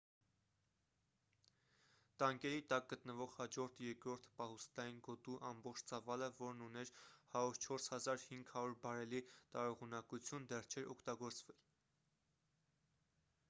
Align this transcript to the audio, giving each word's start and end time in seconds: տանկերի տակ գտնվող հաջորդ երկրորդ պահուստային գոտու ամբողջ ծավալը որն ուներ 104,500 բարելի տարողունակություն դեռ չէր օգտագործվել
տանկերի 2.23 2.61
տակ 2.71 2.87
գտնվող 2.93 3.35
հաջորդ 3.41 3.81
երկրորդ 3.87 4.25
պահուստային 4.39 4.97
գոտու 5.09 5.35
ամբողջ 5.51 5.85
ծավալը 5.91 6.31
որն 6.39 6.65
ուներ 6.69 6.93
104,500 7.35 8.75
բարելի 8.87 9.23
տարողունակություն 9.57 10.49
դեռ 10.55 10.71
չէր 10.73 10.91
օգտագործվել 10.97 11.61